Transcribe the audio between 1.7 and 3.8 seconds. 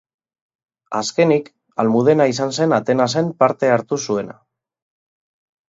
Almudena izan zen Atenasen parte